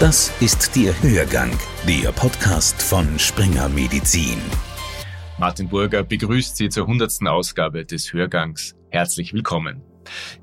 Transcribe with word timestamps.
Das 0.00 0.30
ist 0.42 0.76
der 0.76 0.92
Hörgang, 1.02 1.50
der 1.88 2.12
Podcast 2.12 2.82
von 2.82 3.18
Springer 3.18 3.66
Medizin. 3.70 4.38
Martin 5.38 5.70
Burger 5.70 6.02
begrüßt 6.02 6.54
Sie 6.54 6.68
zur 6.68 6.82
100. 6.82 7.26
Ausgabe 7.26 7.86
des 7.86 8.12
Hörgangs. 8.12 8.76
Herzlich 8.90 9.32
willkommen. 9.32 9.80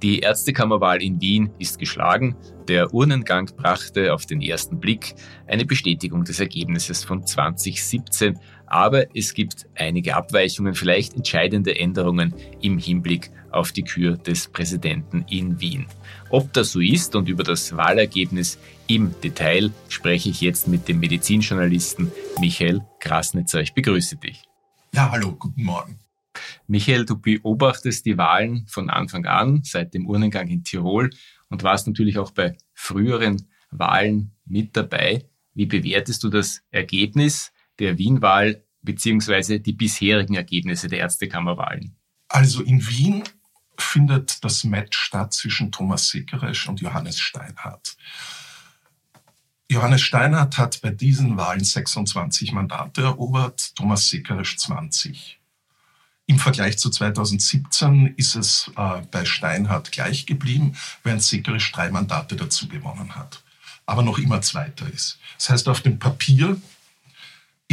Die 0.01 0.21
Ärztekammerwahl 0.21 1.03
in 1.03 1.21
Wien 1.21 1.51
ist 1.59 1.77
geschlagen. 1.77 2.35
Der 2.67 2.95
Urnengang 2.95 3.51
brachte 3.55 4.11
auf 4.15 4.25
den 4.25 4.41
ersten 4.41 4.79
Blick 4.79 5.13
eine 5.45 5.65
Bestätigung 5.65 6.23
des 6.23 6.39
Ergebnisses 6.39 7.03
von 7.03 7.23
2017, 7.23 8.39
aber 8.73 9.15
es 9.15 9.35
gibt 9.35 9.67
einige 9.75 10.15
Abweichungen, 10.15 10.73
vielleicht 10.73 11.13
entscheidende 11.13 11.79
Änderungen 11.79 12.33
im 12.59 12.79
Hinblick 12.79 13.29
auf 13.51 13.71
die 13.71 13.83
Kür 13.83 14.17
des 14.17 14.47
Präsidenten 14.47 15.25
in 15.29 15.61
Wien. 15.61 15.85
Ob 16.31 16.51
das 16.53 16.71
so 16.71 16.79
ist 16.79 17.15
und 17.15 17.29
über 17.29 17.43
das 17.43 17.77
Wahlergebnis 17.77 18.57
im 18.87 19.13
Detail 19.21 19.71
spreche 19.89 20.31
ich 20.31 20.41
jetzt 20.41 20.67
mit 20.67 20.87
dem 20.87 20.99
Medizinjournalisten 21.01 22.11
Michael 22.39 22.81
Grasnitzer. 22.99 23.61
Ich 23.61 23.75
begrüße 23.75 24.15
dich. 24.15 24.41
Ja, 24.91 25.11
hallo, 25.11 25.33
guten 25.33 25.63
Morgen. 25.63 25.99
Michael, 26.65 27.05
du 27.05 27.19
beobachtest 27.19 28.07
die 28.07 28.17
Wahlen 28.17 28.65
von 28.65 28.89
Anfang 28.89 29.27
an, 29.27 29.61
seit 29.63 29.93
dem 29.93 30.07
Urnengang 30.07 30.47
in 30.47 30.63
Tirol 30.63 31.11
und 31.47 31.61
warst 31.61 31.85
natürlich 31.85 32.17
auch 32.17 32.31
bei 32.31 32.57
früheren 32.73 33.47
Wahlen 33.69 34.31
mit 34.45 34.75
dabei. 34.75 35.25
Wie 35.53 35.67
bewertest 35.67 36.23
du 36.23 36.29
das 36.29 36.63
Ergebnis 36.71 37.52
der 37.79 37.97
Wien-Wahl 37.97 38.63
beziehungsweise 38.81 39.59
die 39.59 39.73
bisherigen 39.73 40.35
Ergebnisse 40.35 40.87
der 40.87 40.99
Ärztekammerwahlen? 40.99 41.95
Also 42.27 42.61
in 42.61 42.87
Wien 42.87 43.23
findet 43.77 44.43
das 44.43 44.63
Match 44.63 44.97
statt 44.97 45.33
zwischen 45.33 45.71
Thomas 45.71 46.09
Sekeresch 46.09 46.67
und 46.67 46.81
Johannes 46.81 47.19
Steinhardt. 47.19 47.95
Johannes 49.69 50.01
Steinhardt 50.01 50.57
hat 50.57 50.81
bei 50.81 50.91
diesen 50.91 51.37
Wahlen 51.37 51.63
26 51.63 52.51
Mandate 52.51 53.01
erobert, 53.01 53.75
Thomas 53.75 54.09
Sekeresch 54.09 54.57
20. 54.57 55.39
Im 56.25 56.39
Vergleich 56.39 56.77
zu 56.77 56.89
2017 56.89 58.13
ist 58.15 58.35
es 58.35 58.71
äh, 58.77 59.01
bei 59.11 59.25
Steinhardt 59.25 59.91
gleich 59.91 60.25
geblieben, 60.25 60.75
während 61.03 61.23
Sekeresch 61.23 61.71
drei 61.71 61.89
Mandate 61.89 62.35
dazu 62.35 62.67
gewonnen 62.67 63.15
hat, 63.15 63.41
aber 63.85 64.03
noch 64.03 64.19
immer 64.19 64.41
Zweiter 64.41 64.87
ist. 64.91 65.19
Das 65.37 65.49
heißt, 65.49 65.67
auf 65.67 65.81
dem 65.81 65.99
Papier 65.99 66.61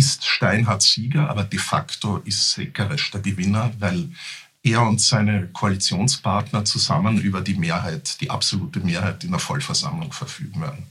ist 0.01 0.25
Steinhardt 0.25 0.81
Sieger, 0.81 1.29
aber 1.29 1.45
de 1.45 1.59
facto 1.59 2.23
ist 2.25 2.53
Sekeresch 2.53 3.11
der 3.11 3.21
Gewinner, 3.21 3.71
weil 3.81 4.09
er 4.63 4.81
und 4.81 4.99
seine 4.99 5.49
Koalitionspartner 5.49 6.65
zusammen 6.65 7.21
über 7.21 7.43
die 7.43 7.53
Mehrheit, 7.53 8.19
die 8.23 8.31
absolute 8.31 8.81
Mehrheit 8.81 9.25
in 9.25 9.31
der 9.33 9.41
Vollversammlung 9.41 10.11
verfügen 10.11 10.63
werden. 10.63 10.87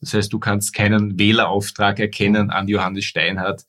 Das 0.00 0.14
heißt, 0.14 0.32
du 0.32 0.40
kannst 0.40 0.74
keinen 0.74 1.16
Wählerauftrag 1.16 2.00
erkennen 2.00 2.50
an 2.50 2.66
Johannes 2.66 3.04
Steinhardt. 3.04 3.66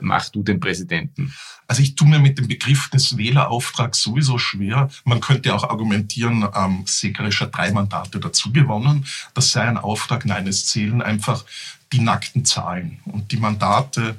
Mach 0.00 0.28
du 0.28 0.44
den 0.44 0.60
Präsidenten. 0.60 1.34
Also 1.66 1.82
ich 1.82 1.96
tue 1.96 2.06
mir 2.06 2.20
mit 2.20 2.38
dem 2.38 2.46
Begriff 2.46 2.90
des 2.90 3.16
Wählerauftrags 3.16 4.00
sowieso 4.00 4.38
schwer. 4.38 4.88
Man 5.04 5.20
könnte 5.20 5.54
auch 5.54 5.64
argumentieren, 5.64 6.46
ähm, 6.54 6.84
hat 6.86 7.56
drei 7.56 7.72
Mandate 7.72 8.20
dazu 8.20 8.52
gewonnen. 8.52 9.06
Das 9.34 9.50
sei 9.50 9.62
ein 9.62 9.78
Auftrag. 9.78 10.24
Nein, 10.24 10.46
es 10.46 10.66
zählen 10.66 11.02
einfach 11.02 11.44
die 11.92 12.00
nackten 12.00 12.44
Zahlen. 12.44 13.00
Und 13.04 13.32
die 13.32 13.36
Mandate 13.36 14.16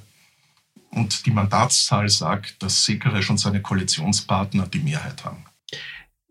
und 0.92 1.26
die 1.26 1.32
Mandatszahl 1.32 2.10
sagt, 2.10 2.62
dass 2.64 2.86
Sekeresch 2.86 3.30
und 3.30 3.38
seine 3.38 3.62
Koalitionspartner 3.62 4.68
die 4.68 4.80
Mehrheit 4.80 5.26
haben. 5.26 5.46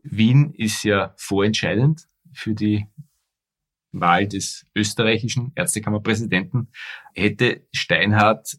Wien 0.02 0.54
ist 0.54 0.82
ja 0.84 1.14
vorentscheidend 1.16 2.08
für 2.32 2.54
die 2.54 2.86
Wahl 3.92 4.28
des 4.28 4.66
österreichischen 4.74 5.52
Ärztekammerpräsidenten. 5.54 6.68
Hätte 7.14 7.66
Steinhardt 7.72 8.58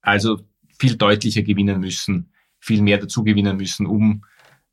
also 0.00 0.40
viel 0.78 0.96
deutlicher 0.96 1.42
gewinnen 1.42 1.80
müssen, 1.80 2.32
viel 2.60 2.82
mehr 2.82 2.98
dazu 2.98 3.24
gewinnen 3.24 3.56
müssen, 3.56 3.86
um 3.86 4.24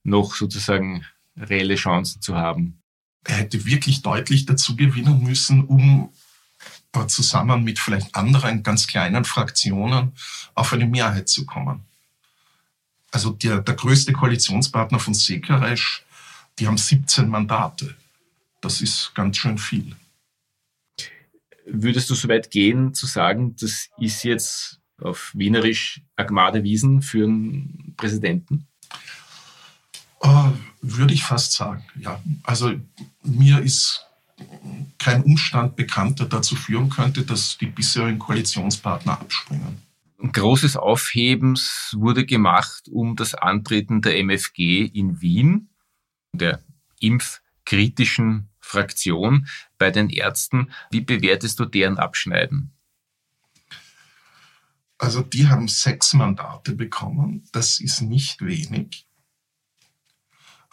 noch 0.04 0.36
sozusagen 0.36 1.06
reelle 1.36 1.76
Chancen 1.76 2.22
zu 2.22 2.36
haben. 2.36 2.82
Er 3.24 3.38
hätte 3.38 3.66
wirklich 3.66 4.02
deutlich 4.02 4.46
dazu 4.46 4.76
gewinnen 4.76 5.24
müssen, 5.24 5.66
um 5.66 6.12
zusammen 7.04 7.64
mit 7.64 7.80
vielleicht 7.80 8.16
anderen 8.16 8.64
ganz 8.64 8.88
kleinen 8.88 9.26
Fraktionen 9.26 10.14
auf 10.54 10.74
eine 10.74 10.86
Mehrheit 10.86 11.30
zu 11.30 11.46
kommen. 11.46 11.82
Also 13.12 13.32
der, 13.32 13.62
der 13.62 13.76
größte 13.76 14.14
Koalitionspartner 14.14 15.00
von 15.00 15.14
Sekeresch, 15.14 16.04
die 16.60 16.68
haben 16.68 16.78
17 16.78 17.30
Mandate. 17.30 17.96
Das 18.62 18.82
ist 18.82 19.14
ganz 19.14 19.38
schön 19.38 19.58
viel. 19.58 19.96
Würdest 21.66 22.10
du 22.10 22.16
so 22.16 22.28
weit 22.28 22.52
gehen, 22.52 22.94
zu 22.94 23.06
sagen, 23.06 23.56
das 23.60 23.90
ist 23.98 24.24
jetzt 24.24 24.80
auf 25.02 25.32
Wienerisch 25.34 26.02
Agmade 26.16 26.64
Wiesen 26.64 27.02
für 27.02 27.26
einen 27.26 27.94
Präsidenten? 27.98 28.68
Uh, 30.24 30.52
würde 30.82 31.14
ich 31.14 31.24
fast 31.24 31.52
sagen, 31.54 31.86
ja. 32.00 32.22
Also 32.44 32.74
mir 33.24 33.60
ist 33.60 34.06
kein 35.06 35.22
Umstand 35.22 35.76
bekannt, 35.76 36.20
der 36.20 36.26
dazu 36.26 36.56
führen 36.56 36.90
könnte, 36.90 37.24
dass 37.24 37.60
die 37.60 37.68
bisherigen 37.68 38.18
Koalitionspartner 38.18 39.22
abspringen. 39.22 39.78
Ein 40.20 40.32
großes 40.32 40.78
Aufhebens 40.78 41.96
wurde 41.96 42.26
gemacht 42.26 42.90
um 42.90 43.16
das 43.16 43.36
Antreten 43.36 44.02
der 44.02 44.18
MFG 44.18 44.84
in 44.84 45.22
Wien, 45.22 45.70
der 46.34 46.64
impfkritischen 47.00 48.50
Fraktion 48.60 49.48
bei 49.78 49.92
den 49.92 50.10
Ärzten. 50.10 50.72
Wie 50.90 51.02
bewertest 51.02 51.60
du 51.60 51.66
deren 51.66 52.00
Abschneiden? 52.00 52.74
Also 54.98 55.22
die 55.22 55.48
haben 55.48 55.68
sechs 55.68 56.14
Mandate 56.14 56.74
bekommen. 56.74 57.48
Das 57.52 57.80
ist 57.80 58.02
nicht 58.02 58.42
wenig. 58.42 59.06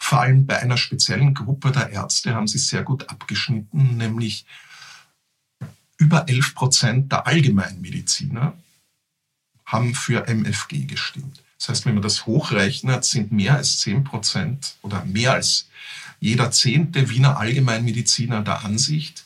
Vor 0.03 0.19
allem 0.19 0.45
bei 0.45 0.59
einer 0.59 0.75
speziellen 0.75 1.33
Gruppe 1.33 1.71
der 1.71 1.89
Ärzte 1.91 2.35
haben 2.35 2.45
sie 2.45 2.57
sehr 2.57 2.83
gut 2.83 3.07
abgeschnitten, 3.07 3.95
nämlich 3.95 4.45
über 5.97 6.27
11 6.27 6.55
Prozent 6.55 7.11
der 7.13 7.25
Allgemeinmediziner 7.25 8.53
haben 9.65 9.95
für 9.95 10.27
MFG 10.27 10.87
gestimmt. 10.87 11.41
Das 11.57 11.69
heißt, 11.69 11.85
wenn 11.85 11.93
man 11.93 12.03
das 12.03 12.25
hochrechnet, 12.25 13.05
sind 13.05 13.31
mehr 13.31 13.55
als 13.55 13.79
10 13.79 14.03
Prozent 14.03 14.75
oder 14.81 15.05
mehr 15.05 15.31
als 15.31 15.69
jeder 16.19 16.51
zehnte 16.51 17.09
Wiener 17.09 17.37
Allgemeinmediziner 17.37 18.41
der 18.41 18.65
Ansicht, 18.65 19.23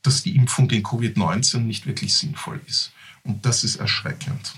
dass 0.00 0.22
die 0.22 0.36
Impfung 0.36 0.68
gegen 0.68 0.86
Covid-19 0.86 1.58
nicht 1.58 1.84
wirklich 1.84 2.14
sinnvoll 2.14 2.62
ist. 2.66 2.92
Und 3.24 3.44
das 3.44 3.62
ist 3.62 3.76
erschreckend. 3.76 4.54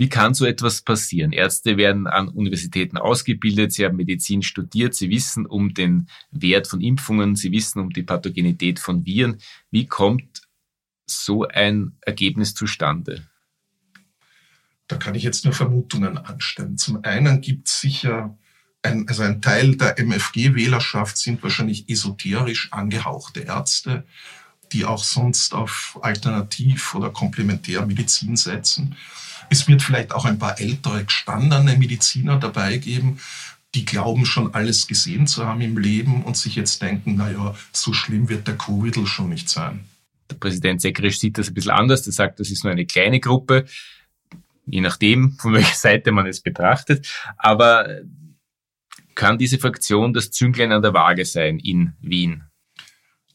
Wie 0.00 0.08
kann 0.08 0.32
so 0.32 0.46
etwas 0.46 0.80
passieren? 0.80 1.30
Ärzte 1.30 1.76
werden 1.76 2.06
an 2.06 2.28
Universitäten 2.28 2.96
ausgebildet, 2.96 3.74
sie 3.74 3.84
haben 3.84 3.98
Medizin 3.98 4.42
studiert, 4.42 4.94
sie 4.94 5.10
wissen 5.10 5.44
um 5.44 5.74
den 5.74 6.08
Wert 6.30 6.68
von 6.68 6.80
Impfungen, 6.80 7.36
sie 7.36 7.52
wissen 7.52 7.80
um 7.80 7.90
die 7.90 8.02
Pathogenität 8.02 8.78
von 8.78 9.04
Viren. 9.04 9.42
Wie 9.70 9.86
kommt 9.86 10.40
so 11.04 11.46
ein 11.46 11.98
Ergebnis 12.00 12.54
zustande? 12.54 13.28
Da 14.86 14.96
kann 14.96 15.14
ich 15.14 15.22
jetzt 15.22 15.44
nur 15.44 15.52
Vermutungen 15.52 16.16
anstellen. 16.16 16.78
Zum 16.78 17.04
einen 17.04 17.42
gibt 17.42 17.68
es 17.68 17.82
sicher, 17.82 18.38
ein, 18.80 19.06
also 19.06 19.22
ein 19.22 19.42
Teil 19.42 19.76
der 19.76 19.98
MFG-Wählerschaft 19.98 21.18
sind 21.18 21.42
wahrscheinlich 21.42 21.90
esoterisch 21.90 22.72
angehauchte 22.72 23.40
Ärzte, 23.40 24.06
die 24.72 24.86
auch 24.86 25.04
sonst 25.04 25.52
auf 25.52 25.98
Alternativ- 26.00 26.94
oder 26.94 27.10
Komplementärmedizin 27.10 28.38
setzen. 28.38 28.96
Es 29.50 29.66
wird 29.68 29.82
vielleicht 29.82 30.12
auch 30.12 30.24
ein 30.24 30.38
paar 30.38 30.60
ältere, 30.60 31.04
gestandene 31.04 31.76
Mediziner 31.76 32.38
dabei 32.38 32.78
geben, 32.78 33.18
die 33.74 33.84
glauben 33.84 34.24
schon 34.24 34.54
alles 34.54 34.86
gesehen 34.86 35.26
zu 35.26 35.46
haben 35.46 35.60
im 35.60 35.76
Leben 35.76 36.22
und 36.24 36.36
sich 36.36 36.56
jetzt 36.56 36.82
denken, 36.82 37.16
naja, 37.16 37.54
so 37.72 37.92
schlimm 37.92 38.28
wird 38.28 38.48
der 38.48 38.56
Covid 38.56 39.06
schon 39.06 39.28
nicht 39.28 39.48
sein. 39.48 39.84
Der 40.30 40.36
Präsident 40.36 40.80
Sekrisch 40.80 41.18
sieht 41.18 41.38
das 41.38 41.48
ein 41.48 41.54
bisschen 41.54 41.72
anders. 41.72 42.06
Er 42.06 42.12
sagt, 42.12 42.40
das 42.40 42.50
ist 42.50 42.64
nur 42.64 42.72
eine 42.72 42.86
kleine 42.86 43.20
Gruppe, 43.20 43.66
je 44.66 44.80
nachdem, 44.80 45.32
von 45.32 45.52
welcher 45.54 45.74
Seite 45.74 46.12
man 46.12 46.26
es 46.26 46.40
betrachtet. 46.40 47.08
Aber 47.36 48.00
kann 49.14 49.38
diese 49.38 49.58
Fraktion 49.58 50.12
das 50.12 50.30
Zünglein 50.30 50.72
an 50.72 50.82
der 50.82 50.94
Waage 50.94 51.24
sein 51.24 51.58
in 51.58 51.92
Wien? 52.00 52.44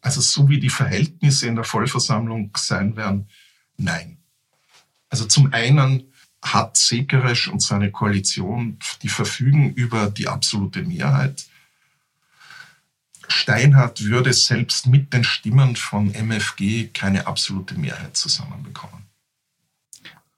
Also 0.01 0.21
so 0.21 0.47
wie 0.49 0.59
die 0.59 0.69
Verhältnisse 0.69 1.47
in 1.47 1.55
der 1.55 1.63
Vollversammlung 1.63 2.51
sein 2.55 2.95
werden, 2.95 3.29
nein. 3.77 4.17
Also 5.09 5.25
zum 5.25 5.53
einen 5.53 6.11
hat 6.41 6.77
Sekeresch 6.77 7.47
und 7.47 7.61
seine 7.61 7.91
Koalition, 7.91 8.77
die 9.01 9.09
verfügen 9.09 9.73
über 9.73 10.09
die 10.09 10.27
absolute 10.27 10.83
Mehrheit. 10.83 11.45
Steinhardt 13.27 14.03
würde 14.03 14.33
selbst 14.33 14.87
mit 14.87 15.13
den 15.13 15.23
Stimmen 15.23 15.75
von 15.75 16.13
MFG 16.13 16.89
keine 16.93 17.25
absolute 17.25 17.75
Mehrheit 17.75 18.15
zusammenbekommen. 18.15 19.05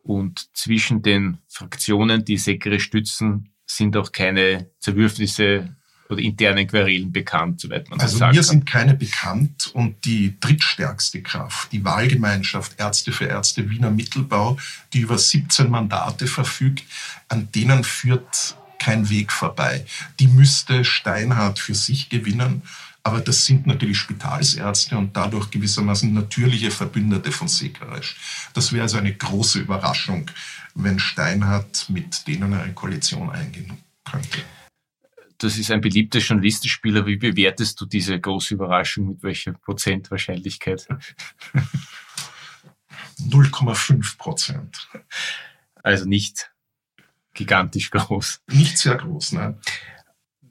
Und 0.03 0.55
zwischen 0.55 1.01
den 1.01 1.39
Fraktionen, 1.49 2.23
die 2.23 2.37
Sekere 2.37 2.79
stützen, 2.79 3.51
sind 3.65 3.97
auch 3.97 4.13
keine 4.13 4.71
Zerwürfnisse 4.79 5.75
oder 6.09 6.21
internen 6.21 6.67
Querelen 6.67 7.11
bekannt, 7.11 7.61
soweit 7.61 7.89
man 7.89 7.99
also 7.99 8.13
das 8.13 8.19
sagen 8.19 8.31
mir 8.35 8.41
kann? 8.41 8.49
sind 8.49 8.65
keine 8.65 8.93
bekannt 8.93 9.71
und 9.73 10.05
die 10.05 10.39
drittstärkste 10.39 11.21
Kraft, 11.21 11.71
die 11.71 11.83
Wahlgemeinschaft 11.83 12.79
Ärzte 12.79 13.11
für 13.11 13.25
Ärzte 13.25 13.69
Wiener 13.69 13.91
Mittelbau, 13.91 14.57
die 14.93 14.99
über 14.99 15.17
17 15.17 15.69
Mandate 15.69 16.27
verfügt, 16.27 16.83
an 17.27 17.49
denen 17.51 17.83
führt 17.83 18.55
kein 18.79 19.09
Weg 19.09 19.31
vorbei. 19.31 19.85
Die 20.19 20.27
müsste 20.27 20.85
Steinhardt 20.85 21.59
für 21.59 21.75
sich 21.75 22.09
gewinnen, 22.09 22.61
aber 23.03 23.21
das 23.21 23.45
sind 23.45 23.65
natürlich 23.65 23.97
Spitalsärzte 23.97 24.97
und 24.97 25.15
dadurch 25.15 25.49
gewissermaßen 25.49 26.13
natürliche 26.13 26.71
Verbündete 26.71 27.31
von 27.31 27.47
Sekeresch. 27.47 28.17
Das 28.53 28.73
wäre 28.73 28.83
also 28.83 28.97
eine 28.97 29.13
große 29.13 29.59
Überraschung, 29.59 30.29
wenn 30.75 30.99
Steinhardt 30.99 31.89
mit 31.89 32.27
denen 32.27 32.53
eine 32.53 32.73
Koalition 32.73 33.29
eingehen 33.29 33.77
könnte. 34.03 34.36
Das 35.39 35.57
ist 35.57 35.69
ein 35.71 35.81
beliebter 35.81 36.19
Journalistenspieler. 36.19 37.05
Wie 37.05 37.17
bewertest 37.17 37.79
du 37.79 37.85
diese 37.85 38.19
große 38.19 38.55
Überraschung? 38.55 39.07
Mit 39.09 39.23
welcher 39.23 39.53
Prozentwahrscheinlichkeit? 39.53 40.87
0,5 43.19 44.17
Prozent. 44.17 44.89
Also 45.83 46.05
nicht 46.05 46.51
gigantisch 47.33 47.91
groß. 47.91 48.41
Nicht 48.51 48.77
sehr 48.77 48.95
groß, 48.95 49.33
nein. 49.33 49.59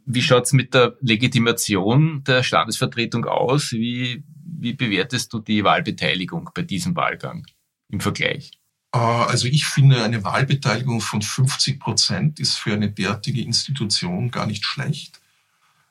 Wie 0.05 0.23
schaut's 0.23 0.53
mit 0.53 0.73
der 0.73 0.97
Legitimation 1.01 2.23
der 2.25 2.45
Standesvertretung 2.45 3.25
aus? 3.25 3.73
Wie, 3.73 4.25
wie 4.45 4.73
bewertest 4.73 5.33
du 5.33 5.41
die 5.41 5.65
Wahlbeteiligung 5.65 6.51
bei 6.55 6.63
diesem 6.63 6.95
Wahlgang 6.95 7.45
im 7.89 8.01
Vergleich? 8.01 8.53
Äh, 8.97 9.27
Also 9.31 9.47
ich 9.47 9.67
finde, 9.67 10.03
eine 10.03 10.25
Wahlbeteiligung 10.25 11.01
von 11.01 11.23
50 11.23 11.79
Prozent 11.79 12.41
ist 12.41 12.57
für 12.57 12.73
eine 12.73 12.91
derartige 12.91 13.43
Institution 13.43 14.31
gar 14.31 14.47
nicht 14.47 14.65
schlecht. 14.65 15.21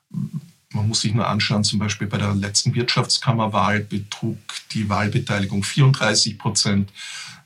Man 0.10 0.88
muss 0.88 1.02
sich 1.02 1.14
nur 1.14 1.28
anschauen, 1.28 1.64
zum 1.64 1.80
Beispiel 1.80 2.08
bei 2.08 2.18
der 2.18 2.34
letzten 2.34 2.74
Wirtschaftskammerwahl 2.74 3.82
betrug 3.82 4.38
die 4.72 4.90
Wahlbeteiligung 4.90 5.64
34 5.64 6.38
Prozent. 6.38 6.92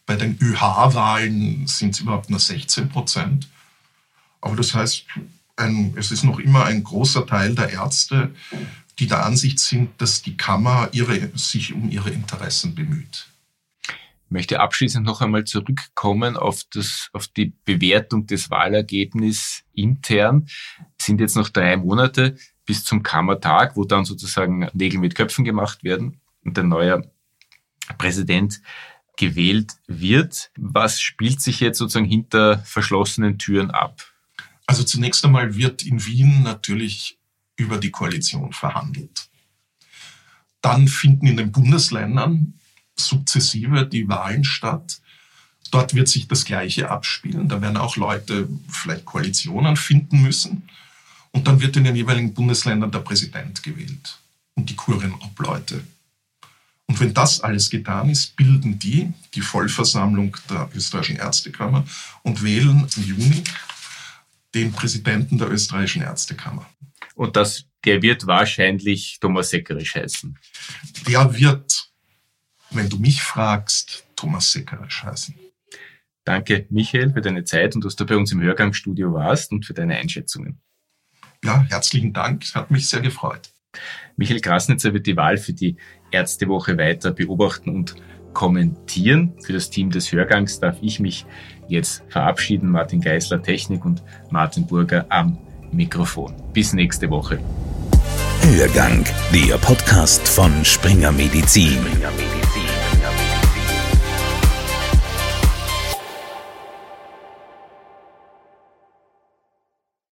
Bei 0.05 0.15
den 0.15 0.37
ÖH-Wahlen 0.41 1.67
sind 1.67 1.93
es 1.93 1.99
überhaupt 1.99 2.29
nur 2.29 2.39
16 2.39 2.89
Prozent. 2.89 3.47
Aber 4.41 4.55
das 4.55 4.73
heißt, 4.73 5.05
ein, 5.57 5.93
es 5.97 6.11
ist 6.11 6.23
noch 6.23 6.39
immer 6.39 6.65
ein 6.65 6.83
großer 6.83 7.27
Teil 7.27 7.53
der 7.53 7.69
Ärzte, 7.69 8.33
die 8.97 9.07
der 9.07 9.25
Ansicht 9.25 9.59
sind, 9.59 9.89
dass 10.01 10.21
die 10.21 10.37
Kammer 10.37 10.89
ihre, 10.93 11.29
sich 11.37 11.73
um 11.73 11.89
ihre 11.89 12.09
Interessen 12.09 12.73
bemüht. 12.73 13.28
Möchte 14.29 14.59
abschließend 14.59 15.05
noch 15.05 15.21
einmal 15.21 15.43
zurückkommen 15.43 16.37
auf, 16.37 16.63
das, 16.71 17.09
auf 17.13 17.27
die 17.27 17.53
Bewertung 17.65 18.27
des 18.27 18.49
Wahlergebnisses 18.51 19.63
intern. 19.73 20.47
Es 20.97 21.05
sind 21.05 21.19
jetzt 21.19 21.35
noch 21.35 21.49
drei 21.49 21.77
Monate 21.77 22.37
bis 22.65 22.83
zum 22.83 23.01
Kammertag, 23.01 23.75
wo 23.75 23.85
dann 23.85 24.05
sozusagen 24.05 24.69
Nägel 24.73 24.99
mit 24.99 25.15
Köpfen 25.15 25.45
gemacht 25.45 25.83
werden 25.83 26.21
und 26.45 26.55
der 26.57 26.63
neue 26.63 27.11
Präsident 27.97 28.61
gewählt 29.17 29.73
wird. 29.87 30.51
Was 30.55 31.01
spielt 31.01 31.41
sich 31.41 31.59
jetzt 31.59 31.79
sozusagen 31.79 32.05
hinter 32.05 32.59
verschlossenen 32.59 33.39
Türen 33.39 33.71
ab? 33.71 34.03
Also 34.67 34.83
zunächst 34.83 35.25
einmal 35.25 35.55
wird 35.55 35.83
in 35.83 36.05
Wien 36.05 36.43
natürlich 36.43 37.17
über 37.55 37.79
die 37.79 37.89
Koalition 37.89 38.53
verhandelt. 38.53 39.29
Dann 40.61 40.87
finden 40.87 41.25
in 41.25 41.37
den 41.37 41.51
Bundesländern 41.51 42.58
sukzessive 42.99 43.85
die 43.85 44.07
Wahlen 44.07 44.43
statt. 44.43 44.99
Dort 45.71 45.93
wird 45.93 46.07
sich 46.07 46.27
das 46.27 46.45
Gleiche 46.45 46.89
abspielen. 46.89 47.47
Da 47.47 47.61
werden 47.61 47.77
auch 47.77 47.95
Leute 47.95 48.47
vielleicht 48.69 49.05
Koalitionen 49.05 49.75
finden 49.75 50.21
müssen. 50.21 50.69
Und 51.31 51.47
dann 51.47 51.61
wird 51.61 51.77
in 51.77 51.83
den 51.83 51.95
jeweiligen 51.95 52.33
Bundesländern 52.33 52.91
der 52.91 52.99
Präsident 52.99 53.61
gewählt 53.61 54.17
und 54.55 54.69
die 54.69 54.75
Kurienobleute. 54.75 55.83
Und 56.87 56.99
wenn 56.99 57.13
das 57.13 57.41
alles 57.41 57.69
getan 57.69 58.09
ist, 58.09 58.35
bilden 58.35 58.79
die 58.79 59.13
die 59.35 59.41
Vollversammlung 59.41 60.35
der 60.49 60.69
österreichischen 60.73 61.17
Ärztekammer 61.17 61.85
und 62.23 62.43
wählen 62.43 62.87
im 62.97 63.03
Juni 63.03 63.43
den 64.55 64.71
Präsidenten 64.71 65.37
der 65.37 65.51
österreichischen 65.51 66.01
Ärztekammer. 66.01 66.67
Und 67.13 67.35
das, 67.35 67.65
der 67.85 68.01
wird 68.01 68.25
wahrscheinlich 68.25 69.19
Thomas 69.21 69.51
Seckerisch 69.51 69.93
heißen. 69.93 70.35
Der 71.07 71.31
wird, 71.35 71.88
wenn 72.71 72.89
du 72.89 72.97
mich 72.97 73.21
fragst, 73.21 74.05
Thomas 74.15 74.51
Seckerisch 74.51 75.03
heißen. 75.03 75.35
Danke, 76.23 76.67
Michael, 76.69 77.11
für 77.11 77.21
deine 77.21 77.43
Zeit 77.43 77.75
und 77.75 77.83
dass 77.83 77.95
du 77.95 78.05
bei 78.05 78.15
uns 78.15 78.31
im 78.31 78.41
Hörgangsstudio 78.41 79.13
warst 79.13 79.51
und 79.51 79.65
für 79.65 79.73
deine 79.73 79.95
Einschätzungen. 79.95 80.61
Ja, 81.43 81.65
herzlichen 81.69 82.13
Dank. 82.13 82.43
Hat 82.53 82.69
mich 82.69 82.87
sehr 82.87 83.01
gefreut. 83.01 83.49
Michael 84.17 84.41
Krasnitzer 84.41 84.93
wird 84.93 85.07
die 85.07 85.15
Wahl 85.15 85.37
für 85.37 85.53
die 85.53 85.77
Ärztewoche 86.11 86.77
weiter 86.77 87.11
beobachten 87.11 87.69
und 87.69 87.95
kommentieren. 88.33 89.33
Für 89.41 89.53
das 89.53 89.69
Team 89.69 89.89
des 89.89 90.11
Hörgangs 90.11 90.59
darf 90.59 90.77
ich 90.81 90.99
mich 90.99 91.25
jetzt 91.67 92.03
verabschieden. 92.09 92.69
Martin 92.69 93.01
Geisler 93.01 93.41
Technik 93.41 93.85
und 93.85 94.03
Martin 94.29 94.67
Burger 94.67 95.05
am 95.09 95.37
Mikrofon. 95.71 96.35
Bis 96.53 96.73
nächste 96.73 97.09
Woche. 97.09 97.39
Hörgang, 98.41 99.05
der 99.33 99.57
Podcast 99.57 100.27
von 100.27 100.65
Springer 100.65 101.11
Medizin. 101.11 101.71
Springer 101.71 102.11
Medizin. 102.11 102.38